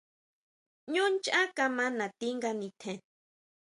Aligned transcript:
Ñú 0.93 1.03
nchán 1.13 1.47
kama 1.57 1.85
nati 1.97 2.27
nga 2.35 2.49
nitjen. 2.59 2.97